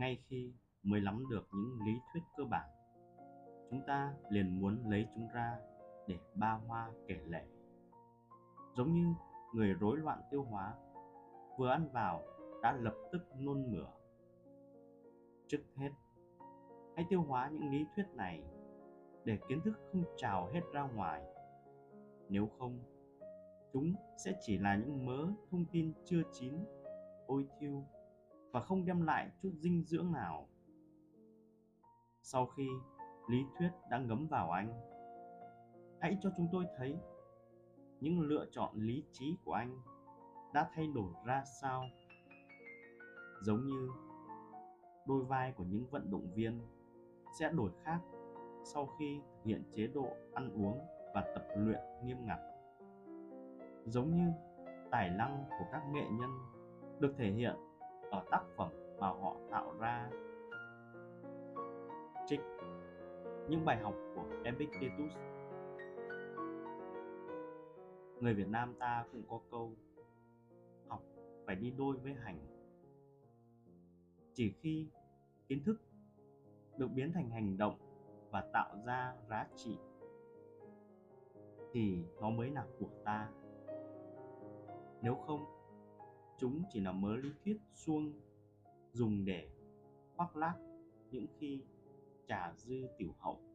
ngay 0.00 0.18
khi 0.28 0.52
mới 0.82 1.00
nắm 1.00 1.24
được 1.30 1.48
những 1.52 1.78
lý 1.86 1.92
thuyết 2.12 2.22
cơ 2.36 2.44
bản. 2.44 2.68
Chúng 3.70 3.80
ta 3.86 4.14
liền 4.30 4.60
muốn 4.60 4.90
lấy 4.90 5.06
chúng 5.14 5.28
ra 5.34 5.58
để 6.06 6.18
ba 6.34 6.52
hoa 6.52 6.90
kể 7.08 7.16
lệ 7.26 7.46
giống 8.76 8.94
như 8.94 9.14
người 9.54 9.74
rối 9.74 9.96
loạn 9.96 10.20
tiêu 10.30 10.42
hóa, 10.42 10.74
vừa 11.58 11.68
ăn 11.68 11.88
vào 11.92 12.22
đã 12.62 12.72
lập 12.72 12.94
tức 13.12 13.22
nôn 13.38 13.72
mửa. 13.72 13.86
Trước 15.48 15.62
hết, 15.76 15.90
hãy 16.96 17.06
tiêu 17.08 17.22
hóa 17.22 17.50
những 17.52 17.70
lý 17.70 17.86
thuyết 17.96 18.06
này 18.14 18.42
để 19.24 19.38
kiến 19.48 19.60
thức 19.64 19.72
không 19.92 20.04
trào 20.16 20.50
hết 20.52 20.60
ra 20.72 20.82
ngoài. 20.82 21.22
Nếu 22.28 22.48
không, 22.58 22.78
chúng 23.72 23.94
sẽ 24.24 24.32
chỉ 24.40 24.58
là 24.58 24.76
những 24.76 25.06
mớ 25.06 25.26
thông 25.50 25.64
tin 25.72 25.92
chưa 26.04 26.22
chín, 26.32 26.54
ôi 27.26 27.46
thiêu 27.60 27.84
và 28.52 28.60
không 28.60 28.84
đem 28.84 29.02
lại 29.02 29.30
chút 29.42 29.50
dinh 29.58 29.84
dưỡng 29.84 30.12
nào. 30.12 30.48
Sau 32.22 32.46
khi 32.46 32.68
lý 33.28 33.44
thuyết 33.58 33.70
đã 33.90 33.98
ngấm 33.98 34.26
vào 34.26 34.50
anh, 34.50 34.80
hãy 36.00 36.18
cho 36.22 36.30
chúng 36.36 36.48
tôi 36.52 36.64
thấy 36.76 36.96
những 38.00 38.20
lựa 38.20 38.46
chọn 38.50 38.76
lý 38.76 39.04
trí 39.12 39.36
của 39.44 39.52
anh 39.52 39.82
đã 40.54 40.70
thay 40.74 40.86
đổi 40.86 41.12
ra 41.26 41.44
sao. 41.60 41.84
Giống 43.42 43.66
như 43.66 43.88
đôi 45.06 45.24
vai 45.24 45.52
của 45.52 45.64
những 45.64 45.86
vận 45.90 46.10
động 46.10 46.34
viên 46.34 46.60
sẽ 47.38 47.52
đổi 47.52 47.70
khác 47.84 48.00
sau 48.64 48.86
khi 48.98 49.20
thực 49.20 49.44
hiện 49.44 49.64
chế 49.72 49.86
độ 49.86 50.08
ăn 50.34 50.50
uống 50.52 50.78
và 51.14 51.32
tập 51.34 51.44
luyện 51.56 51.80
nghiêm 52.04 52.26
ngặt. 52.26 52.38
Giống 53.86 54.16
như 54.16 54.32
tài 54.90 55.10
năng 55.10 55.44
của 55.58 55.64
các 55.72 55.82
nghệ 55.92 56.04
nhân 56.10 56.30
được 56.98 57.14
thể 57.18 57.30
hiện 57.30 57.56
ở 58.10 58.24
tác 58.30 58.42
phẩm 58.56 58.68
mà 58.98 59.08
họ 59.08 59.36
tạo 59.50 59.74
ra. 59.78 60.10
Trích 62.26 62.40
những 63.48 63.64
bài 63.64 63.76
học 63.76 63.94
của 64.14 64.24
Epictetus. 64.44 65.16
Người 68.20 68.34
Việt 68.34 68.48
Nam 68.48 68.74
ta 68.78 69.04
cũng 69.12 69.22
có 69.28 69.40
câu 69.50 69.72
học 70.88 71.02
phải 71.46 71.56
đi 71.56 71.70
đôi 71.70 71.96
với 71.96 72.14
hành. 72.14 72.38
Chỉ 74.32 74.54
khi 74.60 74.88
kiến 75.48 75.62
thức 75.64 75.80
được 76.78 76.88
biến 76.94 77.12
thành 77.12 77.30
hành 77.30 77.56
động 77.58 77.78
và 78.30 78.44
tạo 78.52 78.76
ra 78.86 79.14
giá 79.28 79.48
trị 79.54 79.78
thì 81.72 82.04
nó 82.20 82.30
mới 82.30 82.50
là 82.50 82.66
của 82.80 82.90
ta. 83.04 83.28
Nếu 85.02 85.14
không 85.14 85.59
chúng 86.40 86.62
chỉ 86.72 86.80
là 86.80 86.92
mớ 86.92 87.16
lý 87.16 87.30
thuyết 87.44 87.56
suông 87.74 88.12
dùng 88.92 89.24
để 89.24 89.48
khoác 90.16 90.36
lác 90.36 90.54
những 91.10 91.26
khi 91.38 91.62
trà 92.28 92.54
dư 92.56 92.86
tiểu 92.98 93.14
hậu. 93.18 93.49